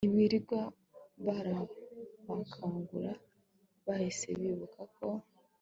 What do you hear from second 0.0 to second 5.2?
ntibirirwa barabakangura bahise bibuka ko